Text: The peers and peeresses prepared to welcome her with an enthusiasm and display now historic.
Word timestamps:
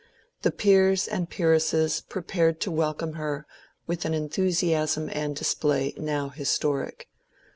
The 0.41 0.49
peers 0.49 1.07
and 1.07 1.29
peeresses 1.29 2.01
prepared 2.01 2.59
to 2.61 2.71
welcome 2.71 3.13
her 3.13 3.45
with 3.85 4.03
an 4.03 4.15
enthusiasm 4.15 5.11
and 5.13 5.35
display 5.35 5.93
now 5.95 6.29
historic. 6.29 7.07